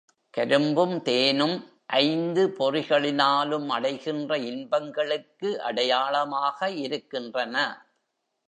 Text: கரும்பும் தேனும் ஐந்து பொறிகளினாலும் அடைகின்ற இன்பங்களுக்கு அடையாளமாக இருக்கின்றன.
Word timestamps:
கரும்பும் 0.33 0.95
தேனும் 1.01 1.53
ஐந்து 1.85 2.43
பொறிகளினாலும் 2.59 3.67
அடைகின்ற 3.67 4.37
இன்பங்களுக்கு 4.37 5.55
அடையாளமாக 5.59 6.69
இருக்கின்றன. 6.71 7.55